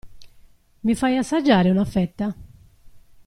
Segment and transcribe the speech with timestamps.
[0.79, 2.35] Mi fai assaggiare una fetta?